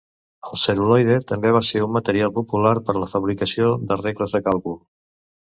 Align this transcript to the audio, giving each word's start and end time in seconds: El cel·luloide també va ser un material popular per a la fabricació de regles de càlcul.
El 0.51 0.55
cel·luloide 0.59 1.17
també 1.31 1.51
va 1.55 1.61
ser 1.67 1.81
un 1.87 1.93
material 1.97 2.33
popular 2.39 2.73
per 2.89 2.97
a 2.97 3.03
la 3.05 3.11
fabricació 3.13 3.71
de 3.93 4.01
regles 4.03 4.35
de 4.39 4.43
càlcul. 4.51 4.77